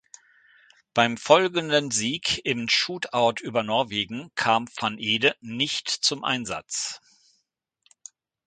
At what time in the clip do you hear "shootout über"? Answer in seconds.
2.67-3.61